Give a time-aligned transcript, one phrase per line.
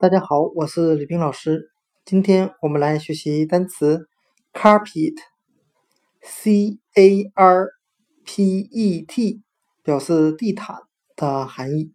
[0.00, 1.70] 大家好，我是李冰老师。
[2.06, 4.08] 今天我们来学习单词
[4.54, 5.20] carpet，c
[6.94, 7.68] a r
[8.24, 9.42] p e t，
[9.82, 10.74] 表示地毯
[11.16, 11.92] 的含义。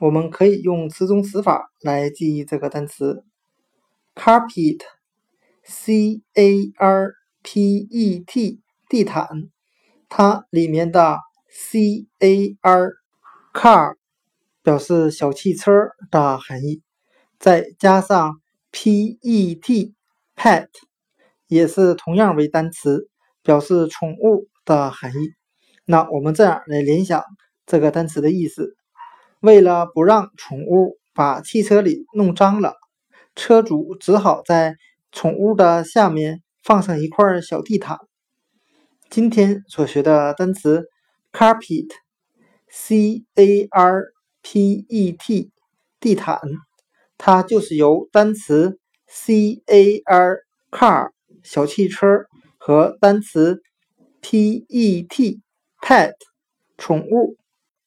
[0.00, 3.24] 我们可以用词中词法来记忆这个单词
[4.14, 4.84] carpet，c
[6.34, 7.10] a r
[7.42, 9.50] p e t，地毯。
[10.08, 11.18] 它里面的
[11.50, 12.92] c a r
[13.52, 13.96] car
[14.62, 15.72] 表示小汽车
[16.12, 16.85] 的含义。
[17.38, 18.40] 再加上
[18.72, 19.92] pet
[20.34, 20.68] pet
[21.46, 23.08] 也是同样为单词，
[23.42, 25.34] 表示宠物的含义。
[25.84, 27.22] 那我们这样来联想
[27.66, 28.76] 这个单词的意思：
[29.40, 32.74] 为了不让宠物把汽车里弄脏了，
[33.34, 34.76] 车主只好在
[35.12, 37.98] 宠物的下面放上一块小地毯。
[39.08, 40.86] 今天所学的单词
[41.32, 41.88] carpet
[42.68, 44.02] c a r
[44.42, 45.52] p e t
[46.00, 46.40] 地毯。
[47.18, 48.78] 它就是由单词
[49.08, 50.38] car
[50.70, 51.10] car
[51.42, 52.06] 小汽车
[52.58, 53.62] 和单词
[54.20, 55.38] pet
[55.80, 56.12] pet
[56.76, 57.36] 宠物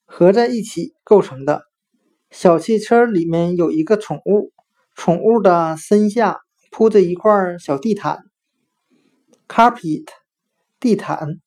[0.06, 1.64] 合在一起构成的。
[2.32, 4.52] 小汽车里面有一个宠物，
[4.96, 6.40] 宠物的身下
[6.72, 8.20] 铺着一块小地毯。
[9.48, 10.06] carpet
[10.80, 11.40] 地毯。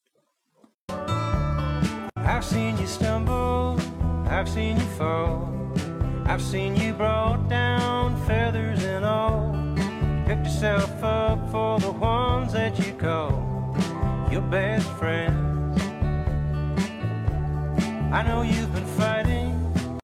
[6.33, 9.53] I've seen you brought down feathers and all.
[10.27, 13.77] Picked yourself up for the ones that you call
[14.31, 15.79] your best friends.
[18.11, 19.32] I know you've been fighting.